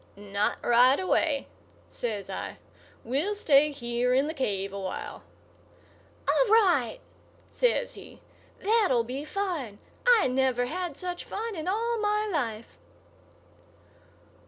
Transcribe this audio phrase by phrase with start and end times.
[0.15, 1.45] "Not right away,"
[1.87, 2.57] says I.
[3.03, 5.21] "We'll stay here in the cave a while."
[6.27, 6.97] "All right!"
[7.51, 8.19] says he.
[8.63, 9.77] "That'll be fine.
[10.07, 12.79] I never had such fun in all my life."